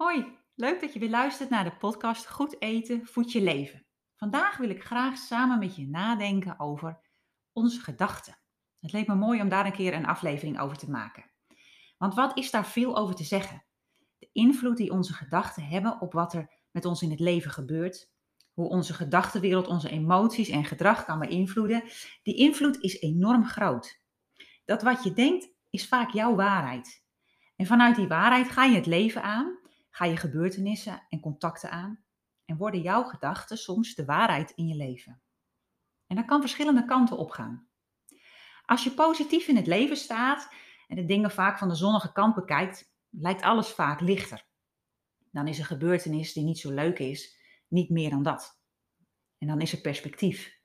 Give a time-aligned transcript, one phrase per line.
[0.00, 3.86] Hoi, leuk dat je weer luistert naar de podcast Goed eten, voed je leven.
[4.16, 7.00] Vandaag wil ik graag samen met je nadenken over
[7.52, 8.38] onze gedachten.
[8.78, 11.30] Het leek me mooi om daar een keer een aflevering over te maken.
[11.98, 13.64] Want wat is daar veel over te zeggen?
[14.18, 18.10] De invloed die onze gedachten hebben op wat er met ons in het leven gebeurt,
[18.52, 21.82] hoe onze gedachtenwereld onze emoties en gedrag kan beïnvloeden,
[22.22, 24.00] die invloed is enorm groot.
[24.64, 27.04] Dat wat je denkt is vaak jouw waarheid.
[27.56, 29.59] En vanuit die waarheid ga je het leven aan
[29.90, 32.04] Ga je gebeurtenissen en contacten aan
[32.44, 35.22] en worden jouw gedachten soms de waarheid in je leven.
[36.06, 37.68] En dat kan verschillende kanten opgaan.
[38.64, 40.54] Als je positief in het leven staat
[40.88, 44.46] en de dingen vaak van de zonnige kant bekijkt, lijkt alles vaak lichter.
[45.30, 48.60] Dan is een gebeurtenis die niet zo leuk is, niet meer dan dat.
[49.38, 50.58] En dan is er perspectief.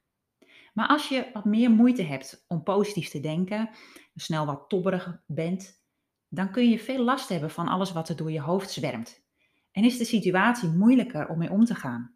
[0.74, 3.70] Maar als je wat meer moeite hebt om positief te denken,
[4.16, 5.85] snel wat tobberig bent,
[6.30, 9.24] dan kun je veel last hebben van alles wat er door je hoofd zwermt.
[9.72, 12.16] En is de situatie moeilijker om mee om te gaan?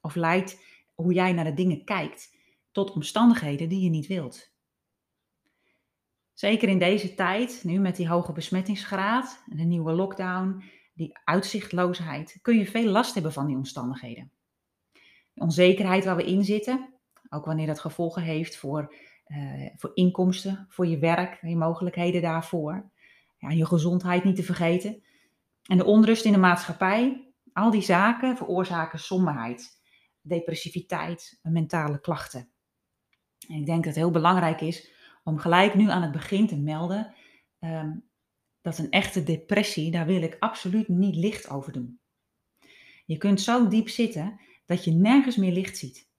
[0.00, 0.60] Of leidt
[0.94, 2.36] hoe jij naar de dingen kijkt
[2.72, 4.54] tot omstandigheden die je niet wilt?
[6.32, 10.62] Zeker in deze tijd, nu met die hoge besmettingsgraad, de nieuwe lockdown,
[10.94, 14.30] die uitzichtloosheid, kun je veel last hebben van die omstandigheden.
[15.32, 16.94] De onzekerheid waar we in zitten,
[17.28, 18.94] ook wanneer dat gevolgen heeft voor,
[19.26, 22.90] uh, voor inkomsten, voor je werk, je mogelijkheden daarvoor
[23.36, 25.02] ja, je gezondheid niet te vergeten.
[25.62, 29.80] En de onrust in de maatschappij, al die zaken veroorzaken somberheid,
[30.20, 32.50] depressiviteit en mentale klachten.
[33.48, 34.90] En ik denk dat het heel belangrijk is
[35.24, 37.14] om gelijk nu aan het begin te melden
[37.60, 38.08] um,
[38.60, 42.00] dat een echte depressie, daar wil ik absoluut niet licht over doen.
[43.04, 46.10] Je kunt zo diep zitten dat je nergens meer licht ziet.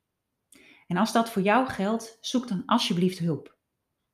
[0.88, 3.58] En als dat voor jou geldt, zoek dan alsjeblieft hulp.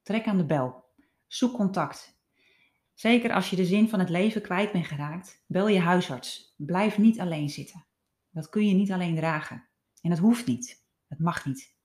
[0.01, 0.83] Trek aan de bel.
[1.27, 2.21] Zoek contact.
[3.03, 6.53] Zeker als je de zin van het leven kwijt bent geraakt, bel je huisarts.
[6.57, 7.85] Blijf niet alleen zitten.
[8.29, 9.67] Dat kun je niet alleen dragen.
[10.01, 10.85] En dat hoeft niet.
[11.07, 11.75] Het mag niet.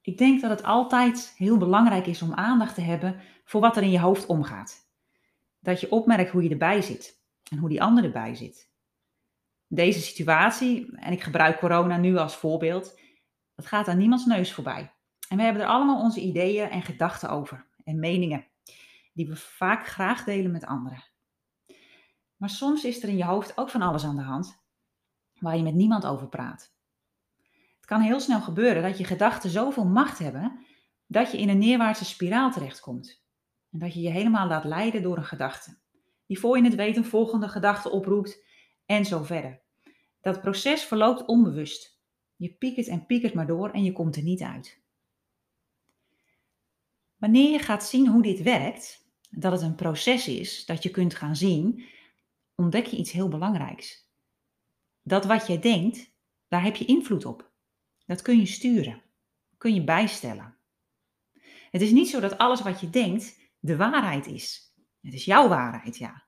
[0.00, 3.82] Ik denk dat het altijd heel belangrijk is om aandacht te hebben voor wat er
[3.82, 4.90] in je hoofd omgaat.
[5.58, 8.70] Dat je opmerkt hoe je erbij zit en hoe die ander erbij zit.
[9.66, 13.00] Deze situatie, en ik gebruik corona nu als voorbeeld,
[13.54, 14.92] dat gaat aan niemands neus voorbij.
[15.28, 18.48] En we hebben er allemaal onze ideeën en gedachten over en meningen
[19.12, 21.04] die we vaak graag delen met anderen.
[22.36, 24.58] Maar soms is er in je hoofd ook van alles aan de hand
[25.40, 26.74] waar je met niemand over praat.
[27.76, 30.66] Het kan heel snel gebeuren dat je gedachten zoveel macht hebben
[31.06, 33.24] dat je in een neerwaartse spiraal terechtkomt.
[33.70, 35.78] En dat je je helemaal laat leiden door een gedachte.
[36.26, 38.44] Die voor je het weet een volgende gedachte oproept
[38.86, 39.62] en zo verder.
[40.20, 42.00] Dat proces verloopt onbewust.
[42.36, 44.82] Je piekert en piekert maar door en je komt er niet uit.
[47.20, 51.14] Wanneer je gaat zien hoe dit werkt, dat het een proces is dat je kunt
[51.14, 51.84] gaan zien,
[52.54, 54.08] ontdek je iets heel belangrijks.
[55.02, 56.10] Dat wat jij denkt,
[56.48, 57.50] daar heb je invloed op.
[58.06, 59.02] Dat kun je sturen,
[59.58, 60.56] kun je bijstellen.
[61.70, 64.74] Het is niet zo dat alles wat je denkt de waarheid is.
[65.00, 66.24] Het is jouw waarheid, ja.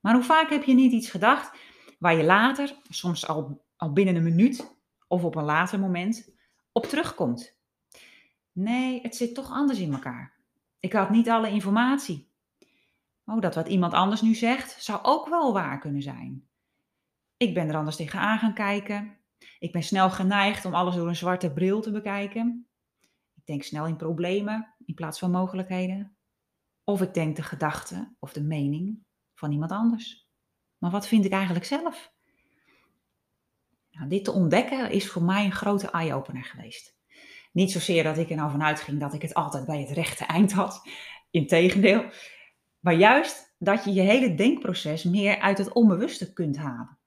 [0.00, 1.58] Maar hoe vaak heb je niet iets gedacht
[1.98, 4.76] waar je later, soms al, al binnen een minuut
[5.08, 6.32] of op een later moment,
[6.72, 7.56] op terugkomt?
[8.54, 10.34] Nee, het zit toch anders in elkaar.
[10.78, 12.32] Ik had niet alle informatie.
[13.24, 16.48] Oh, dat wat iemand anders nu zegt, zou ook wel waar kunnen zijn.
[17.36, 19.18] Ik ben er anders tegenaan gaan kijken.
[19.58, 22.68] Ik ben snel geneigd om alles door een zwarte bril te bekijken.
[23.34, 26.16] Ik denk snel in problemen in plaats van mogelijkheden.
[26.84, 29.04] Of ik denk de gedachte of de mening
[29.34, 30.28] van iemand anders.
[30.78, 32.12] Maar wat vind ik eigenlijk zelf?
[33.90, 36.93] Nou, dit te ontdekken is voor mij een grote eye-opener geweest.
[37.54, 40.24] Niet zozeer dat ik er nou vanuit ging dat ik het altijd bij het rechte
[40.24, 40.88] eind had.
[41.30, 42.04] Integendeel.
[42.80, 46.98] Maar juist dat je je hele denkproces meer uit het onbewuste kunt halen.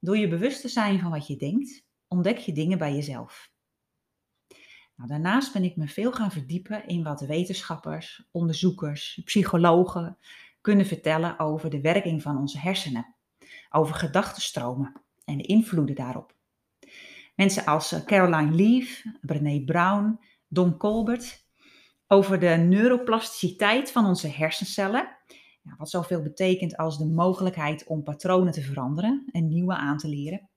[0.00, 3.52] Door je bewust te zijn van wat je denkt, ontdek je dingen bij jezelf.
[4.96, 10.18] Nou, daarnaast ben ik me veel gaan verdiepen in wat wetenschappers, onderzoekers, psychologen
[10.60, 13.14] kunnen vertellen over de werking van onze hersenen,
[13.70, 16.34] over gedachtenstromen en de invloeden daarop.
[17.34, 21.46] Mensen als eh, Caroline Leaf, Brené Brown, Don Colbert,
[22.06, 25.16] over de neuroplasticiteit van onze hersencellen.
[25.76, 30.50] Wat zoveel betekent als de mogelijkheid om patronen te veranderen en nieuwe aan te leren.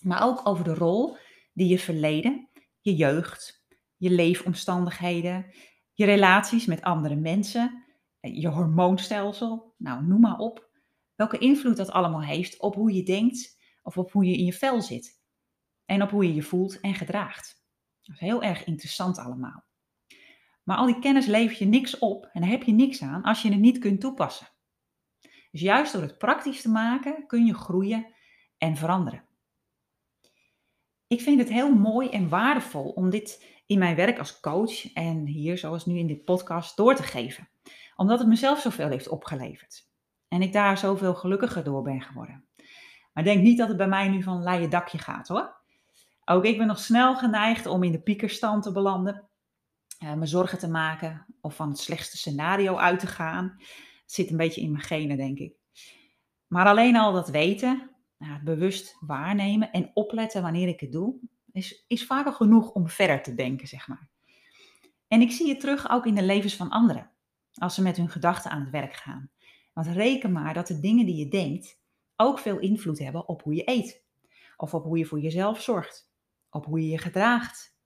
[0.00, 1.16] Maar ook over de rol
[1.52, 3.66] die je verleden, je jeugd,
[3.96, 5.46] je leefomstandigheden,
[5.92, 7.84] je relaties met andere mensen,
[8.20, 10.70] eh, je hormoonstelsel, nou noem maar op.
[11.14, 14.52] Welke invloed dat allemaal heeft op hoe je denkt of op hoe je in je
[14.52, 15.16] vel zit
[15.86, 17.64] en op hoe je je voelt en gedraagt.
[18.02, 19.64] Dat is heel erg interessant allemaal.
[20.62, 23.42] Maar al die kennis levert je niks op en daar heb je niks aan als
[23.42, 24.48] je het niet kunt toepassen.
[25.50, 28.06] Dus juist door het praktisch te maken kun je groeien
[28.58, 29.24] en veranderen.
[31.06, 35.26] Ik vind het heel mooi en waardevol om dit in mijn werk als coach en
[35.26, 37.48] hier zoals nu in dit podcast door te geven.
[37.96, 39.88] Omdat het mezelf zoveel heeft opgeleverd.
[40.28, 42.44] En ik daar zoveel gelukkiger door ben geworden.
[43.12, 45.56] Maar denk niet dat het bij mij nu van leien dakje gaat hoor.
[46.28, 49.28] Ook ik ben nog snel geneigd om in de piekerstand te belanden.
[50.02, 53.54] Uh, me zorgen te maken of van het slechtste scenario uit te gaan.
[54.02, 55.54] Het zit een beetje in mijn genen denk ik.
[56.46, 61.14] Maar alleen al dat weten, nou, het bewust waarnemen en opletten wanneer ik het doe,
[61.52, 64.08] is, is genoeg om verder te denken, zeg maar.
[65.08, 67.10] En ik zie het terug ook in de levens van anderen,
[67.54, 69.30] als ze met hun gedachten aan het werk gaan.
[69.72, 71.80] Want reken maar dat de dingen die je denkt
[72.16, 74.04] ook veel invloed hebben op hoe je eet.
[74.56, 76.14] Of op hoe je voor jezelf zorgt.
[76.56, 77.76] Op hoe je je gedraagt.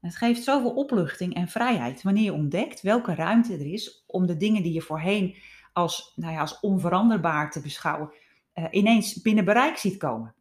[0.00, 4.36] Het geeft zoveel opluchting en vrijheid wanneer je ontdekt welke ruimte er is om de
[4.36, 5.36] dingen die je voorheen
[5.72, 8.12] als, nou ja, als onveranderbaar te beschouwen,
[8.54, 10.34] uh, ineens binnen bereik ziet komen.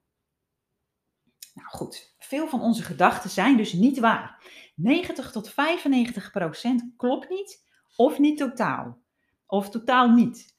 [1.54, 4.44] Nou goed, veel van onze gedachten zijn dus niet waar.
[4.76, 9.02] 90 tot 95 procent klopt niet of niet totaal.
[9.46, 10.56] Of totaal niet.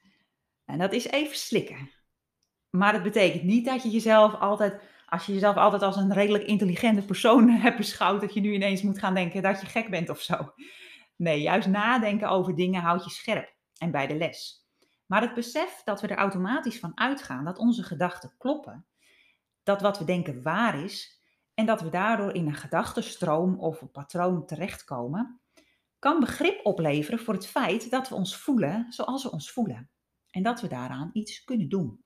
[0.65, 1.91] En dat is even slikken.
[2.71, 4.83] Maar het betekent niet dat je jezelf altijd,
[5.15, 8.83] als je jezelf altijd als een redelijk intelligente persoon hebt beschouwd, dat je nu ineens
[8.83, 10.55] moet gaan denken dat je gek bent of zo.
[11.17, 14.67] Nee, juist nadenken over dingen houdt je scherp en bij de les.
[15.07, 18.87] Maar het besef dat we er automatisch van uitgaan dat onze gedachten kloppen,
[19.63, 21.23] dat wat we denken waar is
[21.55, 25.41] en dat we daardoor in een gedachtenstroom of een patroon terechtkomen,
[25.99, 29.91] kan begrip opleveren voor het feit dat we ons voelen zoals we ons voelen
[30.31, 32.04] en dat we daaraan iets kunnen doen.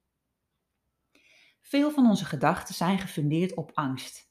[1.69, 4.31] Veel van onze gedachten zijn gefundeerd op angst.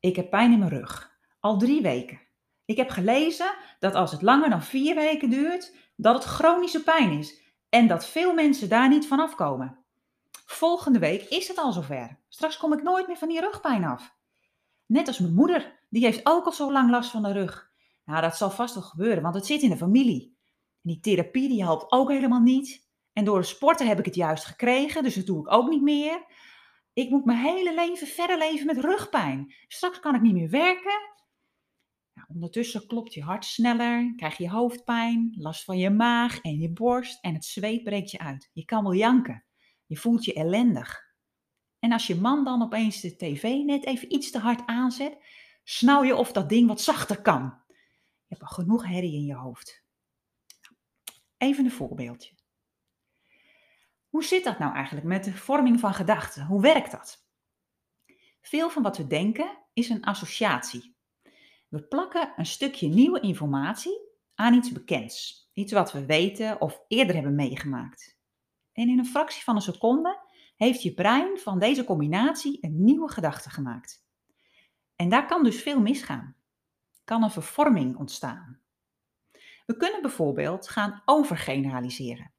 [0.00, 2.20] Ik heb pijn in mijn rug, al drie weken.
[2.64, 7.18] Ik heb gelezen dat als het langer dan vier weken duurt, dat het chronische pijn
[7.18, 9.78] is en dat veel mensen daar niet van afkomen.
[10.46, 12.18] Volgende week is het al zover.
[12.28, 14.14] Straks kom ik nooit meer van die rugpijn af.
[14.86, 17.70] Net als mijn moeder, die heeft ook al zo lang last van de rug.
[18.04, 20.36] Nou, dat zal vast wel gebeuren, want het zit in de familie.
[20.82, 22.87] En die therapie die helpt ook helemaal niet.
[23.18, 26.24] En door sporten heb ik het juist gekregen, dus dat doe ik ook niet meer.
[26.92, 29.54] Ik moet mijn hele leven verder leven met rugpijn.
[29.68, 31.00] Straks kan ik niet meer werken.
[32.14, 36.72] Nou, ondertussen klopt je hart sneller, krijg je hoofdpijn, last van je maag en je
[36.72, 38.50] borst en het zweet breekt je uit.
[38.52, 39.44] Je kan wel janken.
[39.86, 41.14] Je voelt je ellendig.
[41.78, 45.24] En als je man dan opeens de tv net even iets te hard aanzet,
[45.64, 47.62] snauw je of dat ding wat zachter kan.
[47.66, 49.84] Je hebt al genoeg herrie in je hoofd.
[51.36, 52.37] Even een voorbeeldje.
[54.08, 56.46] Hoe zit dat nou eigenlijk met de vorming van gedachten?
[56.46, 57.26] Hoe werkt dat?
[58.40, 60.96] Veel van wat we denken is een associatie.
[61.68, 64.00] We plakken een stukje nieuwe informatie
[64.34, 65.46] aan iets bekends.
[65.52, 68.18] Iets wat we weten of eerder hebben meegemaakt.
[68.72, 70.20] En in een fractie van een seconde
[70.56, 74.06] heeft je brein van deze combinatie een nieuwe gedachte gemaakt.
[74.96, 76.36] En daar kan dus veel misgaan.
[77.04, 78.60] Kan een vervorming ontstaan.
[79.66, 82.32] We kunnen bijvoorbeeld gaan overgeneraliseren.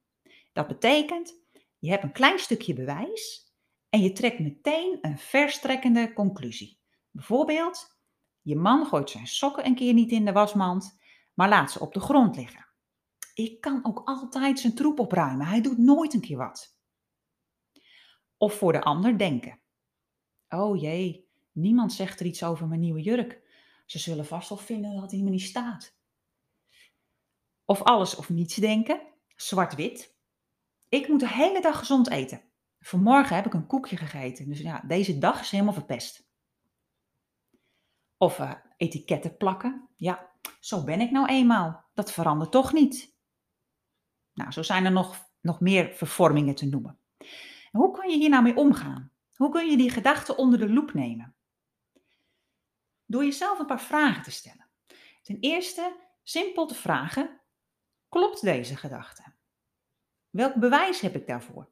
[0.54, 1.33] Dat betekent,
[1.79, 3.53] je hebt een klein stukje bewijs
[3.89, 6.79] en je trekt meteen een verstrekkende conclusie.
[7.11, 7.97] Bijvoorbeeld,
[8.41, 10.99] je man gooit zijn sokken een keer niet in de wasmand,
[11.33, 12.67] maar laat ze op de grond liggen.
[13.33, 15.45] Ik kan ook altijd zijn troep opruimen.
[15.45, 16.77] Hij doet nooit een keer wat.
[18.37, 19.59] Of voor de ander denken.
[20.49, 23.42] Oh jee, niemand zegt er iets over mijn nieuwe jurk.
[23.85, 25.97] Ze zullen vast wel vinden dat hij me niet staat.
[27.65, 29.01] Of alles of niets denken.
[29.35, 30.19] Zwart-wit.
[30.89, 32.41] Ik moet de hele dag gezond eten.
[32.79, 34.49] Vanmorgen heb ik een koekje gegeten.
[34.49, 36.27] Dus ja, deze dag is helemaal verpest.
[38.17, 39.89] Of uh, etiketten plakken.
[39.95, 41.85] Ja, zo ben ik nou eenmaal.
[41.93, 43.17] Dat verandert toch niet.
[44.33, 46.99] Nou, zo zijn er nog, nog meer vervormingen te noemen.
[47.71, 49.11] En hoe kan je hier nou mee omgaan?
[49.35, 51.35] Hoe kun je die gedachten onder de loep nemen?
[53.05, 54.67] Door jezelf een paar vragen te stellen.
[55.21, 57.41] Ten eerste, simpel te vragen:
[58.09, 59.29] klopt deze gedachte?
[60.30, 61.69] Welk bewijs heb ik daarvoor?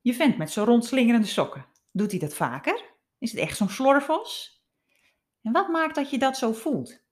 [0.00, 1.66] Je vent met zo'n rondslingerende sokken.
[1.90, 2.94] Doet hij dat vaker?
[3.18, 4.60] Is het echt zo'n slorvos?
[5.42, 7.02] En wat maakt dat je dat zo voelt?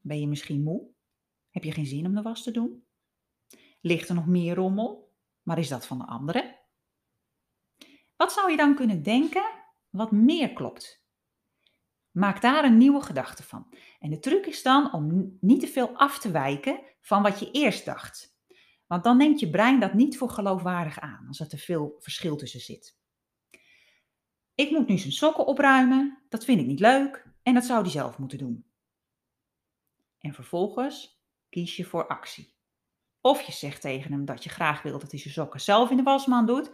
[0.00, 0.88] Ben je misschien moe?
[1.50, 2.86] Heb je geen zin om de was te doen?
[3.80, 5.14] Ligt er nog meer rommel?
[5.42, 6.58] Maar is dat van de anderen?
[8.16, 9.44] Wat zou je dan kunnen denken
[9.90, 11.04] wat meer klopt?
[12.10, 13.74] Maak daar een nieuwe gedachte van.
[13.98, 17.50] En de truc is dan om niet te veel af te wijken van wat je
[17.50, 18.35] eerst dacht.
[18.86, 22.36] Want dan neemt je brein dat niet voor geloofwaardig aan, als er te veel verschil
[22.36, 22.98] tussen zit.
[24.54, 27.26] Ik moet nu zijn sokken opruimen, dat vind ik niet leuk.
[27.42, 28.66] En dat zou hij zelf moeten doen.
[30.18, 32.54] En vervolgens kies je voor actie.
[33.20, 35.96] Of je zegt tegen hem dat je graag wilt dat hij zijn sokken zelf in
[35.96, 36.70] de wasman doet.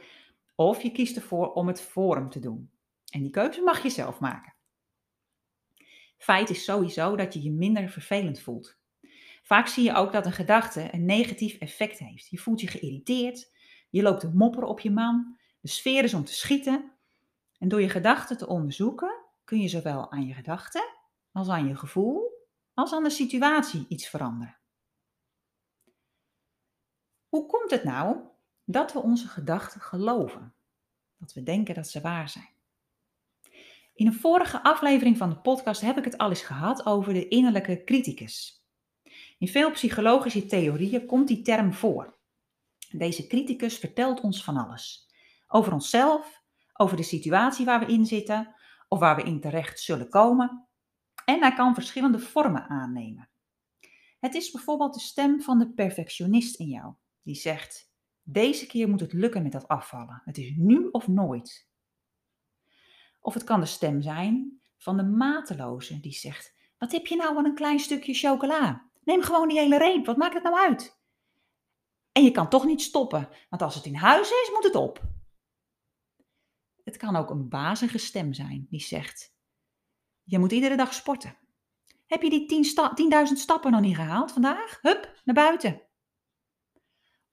[0.55, 2.71] Of je kiest ervoor om het voor hem te doen.
[3.09, 4.55] En die keuze mag je zelf maken.
[6.17, 8.81] Feit is sowieso dat je je minder vervelend voelt.
[9.43, 12.29] Vaak zie je ook dat een gedachte een negatief effect heeft.
[12.29, 13.53] Je voelt je geïrriteerd,
[13.91, 16.93] je loopt te mopperen op je man, de sfeer is om te schieten.
[17.59, 20.85] En door je gedachten te onderzoeken kun je zowel aan je gedachten
[21.33, 22.33] als aan je gevoel
[22.75, 24.59] als aan de situatie iets veranderen.
[27.29, 28.17] Hoe komt het nou
[28.65, 30.55] dat we onze gedachten geloven?
[31.17, 32.51] Dat we denken dat ze waar zijn?
[33.95, 37.29] In een vorige aflevering van de podcast heb ik het al eens gehad over de
[37.29, 38.62] innerlijke criticus.
[39.43, 42.19] In veel psychologische theorieën komt die term voor.
[42.91, 45.09] Deze criticus vertelt ons van alles.
[45.49, 48.55] Over onszelf, over de situatie waar we in zitten
[48.89, 50.69] of waar we in terecht zullen komen.
[51.25, 53.31] En hij kan verschillende vormen aannemen.
[54.21, 59.01] Het is bijvoorbeeld de stem van de perfectionist in jou, die zegt: Deze keer moet
[59.01, 60.23] het lukken met dat afvallen.
[60.25, 61.69] Het is nu of nooit.
[63.21, 67.37] Of het kan de stem zijn van de mateloze, die zegt: Wat heb je nou
[67.37, 68.91] aan een klein stukje chocola?
[69.05, 71.01] Neem gewoon die hele reep, wat maakt het nou uit?
[72.13, 75.11] En je kan toch niet stoppen, want als het in huis is, moet het op.
[76.85, 79.35] Het kan ook een bazige stem zijn die zegt:
[80.23, 81.39] Je moet iedere dag sporten.
[82.07, 84.79] Heb je die 10.000 sta stappen nog niet gehaald vandaag?
[84.83, 85.83] Hup, naar buiten.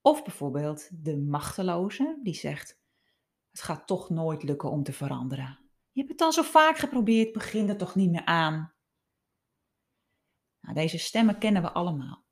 [0.02, 2.80] Of bijvoorbeeld de machteloze die zegt:
[3.52, 5.60] Het gaat toch nooit lukken om te veranderen.
[5.92, 8.74] Je hebt het al zo vaak geprobeerd, begin er toch niet meer aan.
[10.74, 12.24] Deze stemmen kennen we allemaal.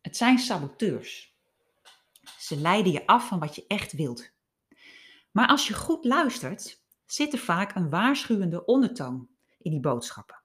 [0.00, 1.36] Het zijn saboteurs.
[2.38, 4.30] Ze leiden je af van wat je echt wilt.
[5.30, 10.42] Maar als je goed luistert, zit er vaak een waarschuwende ondertoon in die boodschappen.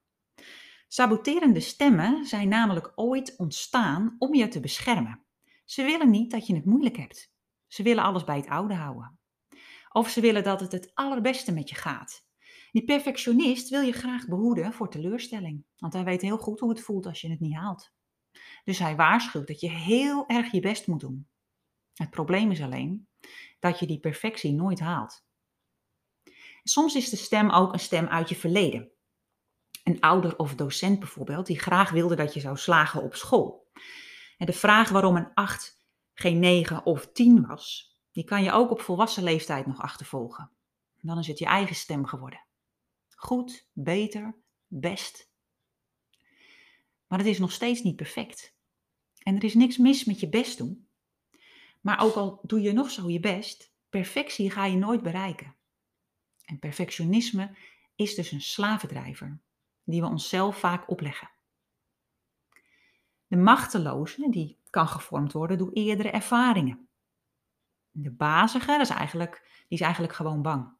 [0.87, 5.23] Saboterende stemmen zijn namelijk ooit ontstaan om je te beschermen.
[5.65, 7.33] Ze willen niet dat je het moeilijk hebt.
[7.67, 9.19] Ze willen alles bij het oude houden.
[9.91, 12.22] Of ze willen dat het het allerbeste met je gaat.
[12.73, 16.81] Die perfectionist wil je graag behoeden voor teleurstelling, want hij weet heel goed hoe het
[16.81, 17.93] voelt als je het niet haalt.
[18.63, 21.27] Dus hij waarschuwt dat je heel erg je best moet doen.
[21.93, 23.07] Het probleem is alleen
[23.59, 25.25] dat je die perfectie nooit haalt.
[26.63, 28.91] Soms is de stem ook een stem uit je verleden.
[29.83, 33.71] Een ouder of docent bijvoorbeeld, die graag wilde dat je zou slagen op school.
[34.37, 35.81] En de vraag waarom een 8
[36.13, 40.51] geen 9 of 10 was, die kan je ook op volwassen leeftijd nog achtervolgen.
[41.01, 42.45] Dan is het je eigen stem geworden.
[43.23, 44.35] Goed, beter,
[44.67, 45.31] best.
[47.07, 48.55] Maar het is nog steeds niet perfect.
[49.19, 50.87] En er is niks mis met je best doen.
[51.81, 55.55] Maar ook al doe je nog zo je best, perfectie ga je nooit bereiken.
[56.45, 57.57] En perfectionisme
[57.95, 59.41] is dus een slavendrijver
[59.83, 61.31] die we onszelf vaak opleggen.
[63.27, 66.87] De machteloze die kan gevormd worden door eerdere ervaringen.
[67.91, 70.73] De bazige, dat is eigenlijk, die is eigenlijk gewoon bang.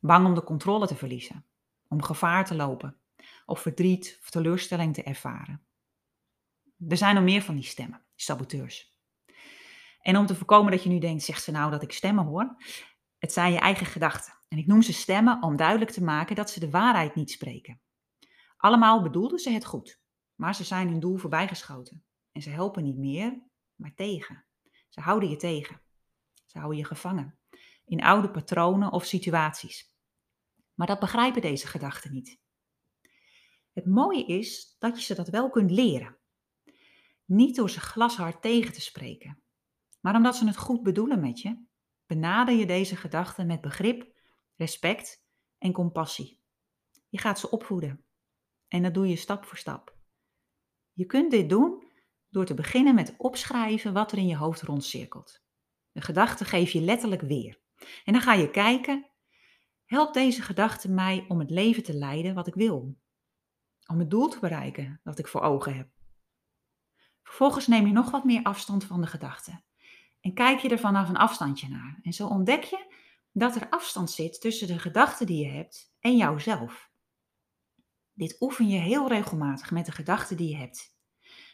[0.00, 1.44] Bang om de controle te verliezen,
[1.90, 3.00] om gevaar te lopen,
[3.46, 5.66] of verdriet of teleurstelling te ervaren.
[6.88, 8.98] Er zijn nog meer van die stemmen, saboteurs.
[10.00, 12.56] En om te voorkomen dat je nu denkt, zegt ze nou dat ik stemmen hoor?
[13.18, 14.34] Het zijn je eigen gedachten.
[14.48, 17.80] En ik noem ze stemmen om duidelijk te maken dat ze de waarheid niet spreken.
[18.56, 20.00] Allemaal bedoelden ze het goed,
[20.34, 22.04] maar ze zijn hun doel voorbijgeschoten.
[22.32, 23.42] En ze helpen niet meer,
[23.74, 24.44] maar tegen.
[24.88, 25.80] Ze houden je tegen.
[26.46, 27.38] Ze houden je gevangen
[27.90, 29.89] in oude patronen of situaties.
[30.80, 32.40] Maar dat begrijpen deze gedachten niet.
[33.72, 36.18] Het mooie is dat je ze dat wel kunt leren.
[37.24, 39.42] Niet door ze glashard tegen te spreken,
[40.00, 41.64] maar omdat ze het goed bedoelen met je,
[42.06, 44.12] benader je deze gedachten met begrip,
[44.56, 45.24] respect
[45.58, 46.40] en compassie.
[47.08, 48.04] Je gaat ze opvoeden.
[48.68, 49.96] En dat doe je stap voor stap.
[50.92, 51.84] Je kunt dit doen
[52.28, 55.42] door te beginnen met opschrijven wat er in je hoofd rondcirkelt.
[55.92, 57.60] De gedachte geef je letterlijk weer.
[58.04, 59.10] En dan ga je kijken,
[59.90, 62.96] helpt deze gedachte mij om het leven te leiden wat ik wil?
[63.86, 65.88] Om het doel te bereiken dat ik voor ogen heb?
[67.22, 69.62] Vervolgens neem je nog wat meer afstand van de gedachte
[70.20, 71.98] en kijk je er vanaf een afstandje naar.
[72.02, 72.94] En zo ontdek je
[73.32, 76.90] dat er afstand zit tussen de gedachten die je hebt en jouzelf.
[78.12, 80.96] Dit oefen je heel regelmatig met de gedachten die je hebt.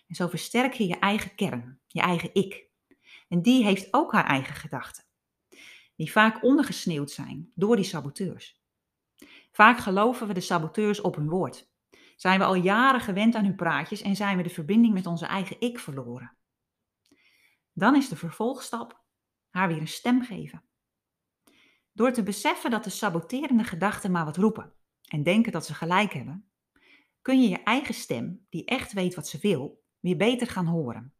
[0.06, 2.68] En zo versterk je je eigen kern, je eigen ik.
[3.28, 5.04] En die heeft ook haar eigen gedachten,
[5.96, 8.60] die vaak ondergesneeuwd zijn door die saboteurs.
[9.50, 11.70] Vaak geloven we de saboteurs op hun woord.
[12.16, 15.26] Zijn we al jaren gewend aan hun praatjes en zijn we de verbinding met onze
[15.26, 16.36] eigen ik verloren.
[17.72, 19.04] Dan is de vervolgstap
[19.50, 20.62] haar weer een stem geven.
[21.92, 24.72] Door te beseffen dat de saboterende gedachten maar wat roepen
[25.08, 26.50] en denken dat ze gelijk hebben,
[27.22, 31.14] kun je je eigen stem, die echt weet wat ze wil, weer beter gaan horen.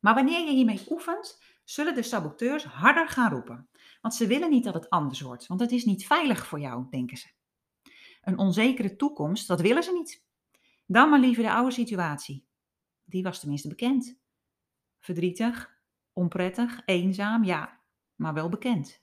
[0.00, 3.68] Maar wanneer je hiermee oefent, zullen de saboteurs harder gaan roepen.
[4.00, 6.86] Want ze willen niet dat het anders wordt, want het is niet veilig voor jou,
[6.90, 7.30] denken ze.
[8.22, 10.24] Een onzekere toekomst, dat willen ze niet.
[10.86, 12.46] Dan maar liever de oude situatie.
[13.04, 14.18] Die was tenminste bekend.
[15.00, 15.80] Verdrietig,
[16.12, 17.80] onprettig, eenzaam, ja,
[18.14, 19.02] maar wel bekend.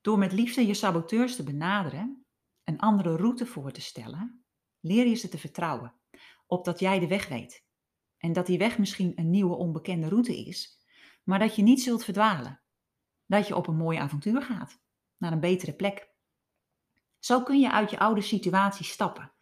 [0.00, 2.24] Door met liefde je saboteurs te benaderen,
[2.64, 4.44] een andere route voor te stellen,
[4.80, 5.94] leer je ze te vertrouwen
[6.46, 7.64] op dat jij de weg weet.
[8.22, 10.78] En dat die weg misschien een nieuwe onbekende route is,
[11.22, 12.60] maar dat je niet zult verdwalen.
[13.26, 14.80] Dat je op een mooi avontuur gaat,
[15.16, 16.08] naar een betere plek.
[17.18, 19.32] Zo kun je uit je oude situatie stappen.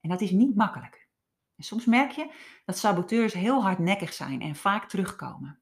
[0.00, 1.08] En dat is niet makkelijk.
[1.56, 2.32] En soms merk je
[2.64, 5.60] dat saboteurs heel hardnekkig zijn en vaak terugkomen.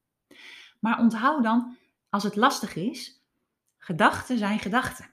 [0.79, 1.77] Maar onthoud dan,
[2.09, 3.25] als het lastig is,
[3.77, 5.09] gedachten zijn gedachten.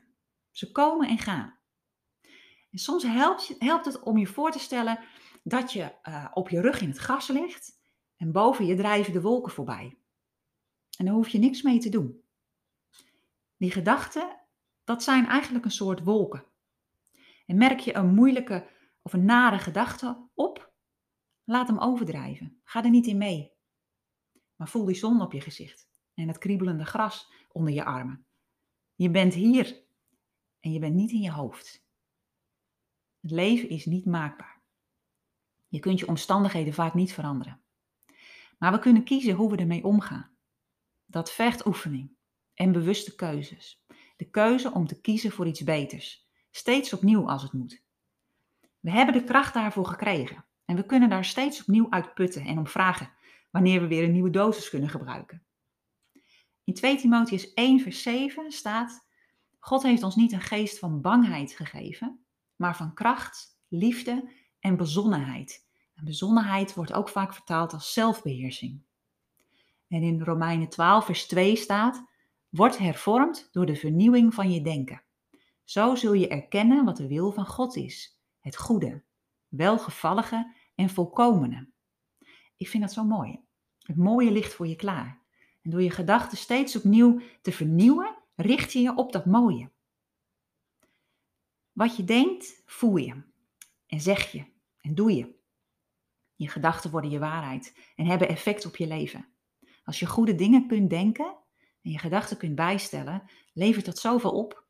[0.51, 1.59] Ze komen en gaan.
[2.71, 4.99] En soms helpt, helpt het om je voor te stellen
[5.49, 7.81] dat je uh, op je rug in het gras ligt
[8.17, 9.99] en boven je drijven de wolken voorbij.
[10.99, 12.23] En daar hoef je niks mee te doen.
[13.57, 14.41] Die gedachten,
[14.85, 16.45] dat zijn eigenlijk een soort wolken.
[17.47, 18.69] En merk je een moeilijke
[19.03, 20.73] of een nare gedachte op,
[21.45, 22.61] laat hem overdrijven.
[22.65, 23.53] Ga er niet in mee.
[24.57, 28.27] Maar voel die zon op je gezicht en het kriebelende gras onder je armen.
[28.95, 29.85] Je bent hier
[30.61, 31.85] en je bent niet in je hoofd.
[33.21, 34.56] Het leven is niet maakbaar.
[35.77, 37.61] Je kunt je omstandigheden vaak niet veranderen.
[38.59, 40.37] Maar we kunnen kiezen hoe we ermee omgaan.
[41.07, 42.17] Dat vergt oefening
[42.55, 43.85] en bewuste keuzes.
[44.17, 46.29] De keuze om te kiezen voor iets beters.
[46.51, 47.85] Steeds opnieuw als het moet.
[48.81, 50.45] We hebben de kracht daarvoor gekregen.
[50.65, 53.13] En we kunnen daar steeds opnieuw uit putten en om vragen
[53.51, 55.47] wanneer we weer een nieuwe dosis kunnen gebruiken.
[56.65, 59.09] In 2 Timotheus 1 vers 7 staat,
[59.59, 65.66] God heeft ons niet een geest van bangheid gegeven, maar van kracht, liefde en bezonnenheid.
[65.97, 68.81] En bezonnenheid wordt ook vaak vertaald als zelfbeheersing.
[69.89, 72.05] En in Romeinen 12 vers 2 staat,
[72.49, 75.03] word hervormd door de vernieuwing van je denken.
[75.65, 79.03] Zo zul je erkennen wat de wil van God is, het goede,
[79.49, 81.69] welgevallige en volkomene.
[82.57, 83.41] Ik vind dat zo mooi.
[83.79, 85.21] Het mooie ligt voor je klaar.
[85.63, 89.71] En door je gedachten steeds opnieuw te vernieuwen, richt je je op dat mooie.
[91.73, 93.23] Wat je denkt, voel je.
[93.87, 94.45] En zeg je.
[94.81, 95.36] En doe je.
[96.37, 99.29] Je gedachten worden je waarheid en hebben effect op je leven.
[99.85, 101.37] Als je goede dingen kunt denken
[101.83, 103.23] en je gedachten kunt bijstellen,
[103.53, 104.65] levert dat zoveel op.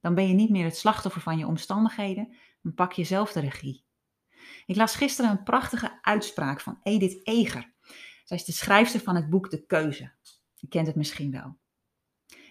[0.00, 3.40] Dan ben je niet meer het slachtoffer van je omstandigheden, dan pak je zelf de
[3.40, 3.84] regie.
[4.66, 7.72] Ik las gisteren een prachtige uitspraak van Edith Eger.
[8.24, 10.12] Zij is de schrijfster van het boek De Keuze.
[10.54, 11.56] Je kent het misschien wel.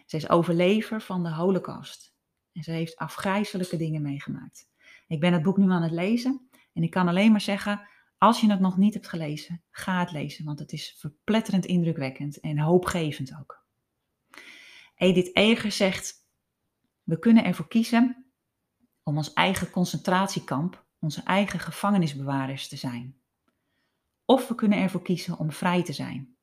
[0.06, 2.14] Zij is overlever van de Holocaust.
[2.52, 4.70] En ze heeft afgrijzelijke dingen meegemaakt.
[5.08, 7.88] Ik ben het boek nu aan het lezen en ik kan alleen maar zeggen,
[8.22, 12.40] als je het nog niet hebt gelezen, ga het lezen, want het is verpletterend indrukwekkend
[12.40, 13.66] en hoopgevend ook.
[14.96, 16.28] Edith Eger zegt,
[17.04, 18.32] we kunnen ervoor kiezen
[19.04, 23.22] om ons eigen concentratiekamp onze eigen gevangenisbewarers te zijn.
[24.26, 26.38] Of we kunnen ervoor kiezen om vrij te zijn,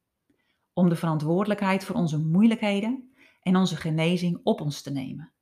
[0.72, 5.32] om de verantwoordelijkheid voor onze moeilijkheden en onze genezing op ons te nemen.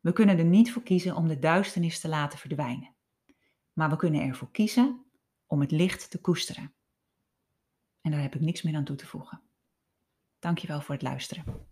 [0.00, 2.94] We kunnen er niet voor kiezen om de duisternis te laten verdwijnen,
[3.72, 5.02] maar we kunnen ervoor kiezen
[5.48, 6.74] om het licht te koesteren.
[8.00, 9.42] En daar heb ik niks meer aan toe te voegen.
[10.38, 11.67] Dankjewel voor het luisteren.